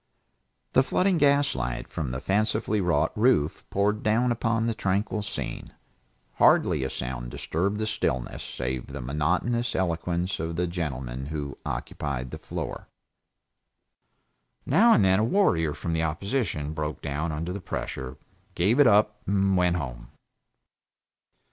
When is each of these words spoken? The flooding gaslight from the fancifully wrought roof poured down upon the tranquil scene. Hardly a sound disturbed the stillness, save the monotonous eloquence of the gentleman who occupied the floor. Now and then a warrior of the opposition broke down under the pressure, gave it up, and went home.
The 0.73 0.81
flooding 0.81 1.19
gaslight 1.19 1.87
from 1.87 2.09
the 2.09 2.19
fancifully 2.19 2.81
wrought 2.81 3.11
roof 3.15 3.67
poured 3.69 4.01
down 4.01 4.31
upon 4.31 4.65
the 4.65 4.73
tranquil 4.73 5.21
scene. 5.21 5.65
Hardly 6.37 6.83
a 6.83 6.89
sound 6.89 7.29
disturbed 7.29 7.77
the 7.77 7.85
stillness, 7.85 8.41
save 8.43 8.87
the 8.87 8.99
monotonous 8.99 9.75
eloquence 9.75 10.39
of 10.39 10.55
the 10.55 10.65
gentleman 10.65 11.27
who 11.27 11.55
occupied 11.67 12.31
the 12.31 12.39
floor. 12.39 12.87
Now 14.65 14.91
and 14.93 15.05
then 15.05 15.19
a 15.19 15.23
warrior 15.23 15.69
of 15.73 15.83
the 15.93 16.01
opposition 16.01 16.73
broke 16.73 17.03
down 17.03 17.31
under 17.31 17.53
the 17.53 17.61
pressure, 17.61 18.17
gave 18.55 18.79
it 18.79 18.87
up, 18.87 19.21
and 19.27 19.55
went 19.55 19.75
home. 19.75 20.09